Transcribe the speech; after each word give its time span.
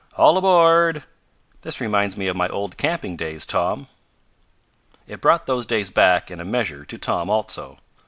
"All 0.17 0.35
aboard! 0.35 1.03
This 1.61 1.79
reminds 1.79 2.17
me 2.17 2.25
of 2.25 2.35
my 2.35 2.47
old 2.49 2.75
camping 2.75 3.15
days, 3.15 3.45
Tom." 3.45 3.87
It 5.05 5.21
brought 5.21 5.45
those 5.45 5.67
days 5.67 5.91
back, 5.91 6.31
in 6.31 6.41
a 6.41 6.43
measure, 6.43 6.83
to 6.85 6.97
Tom 6.97 7.29
also. 7.29 7.77